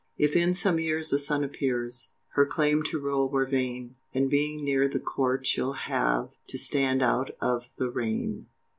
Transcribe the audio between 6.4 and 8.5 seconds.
To stand out of the REIGN!